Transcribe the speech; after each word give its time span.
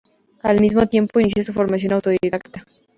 Al 0.41 0.59
mismo 0.61 0.87
tiempo, 0.87 1.19
inicia 1.19 1.43
su 1.43 1.53
formación 1.53 1.93
autodidacta. 1.93 2.65